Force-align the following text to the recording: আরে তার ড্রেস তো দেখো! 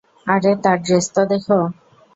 আরে 0.27 0.51
তার 0.63 0.77
ড্রেস 0.85 1.05
তো 1.15 1.21
দেখো! 1.31 1.59